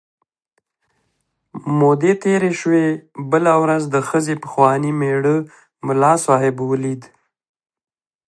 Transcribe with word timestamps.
مودې 1.77 2.13
تېرې 2.23 2.51
شوې، 2.59 2.85
بله 3.31 3.53
ورځ 3.63 3.83
د 3.89 3.95
ښځې 4.09 4.35
پخواني 4.43 4.91
مېړه 4.99 5.35
ملا 5.87 6.13
صاحب 6.25 6.55
ولید. 6.71 7.01